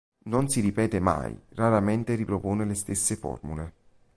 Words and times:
Non 0.23 0.49
si 0.49 0.61
ripete 0.61 0.99
mai, 0.99 1.39
raramente 1.49 2.15
ripropone 2.15 2.65
le 2.65 2.73
stesse 2.73 3.15
formule. 3.15 3.73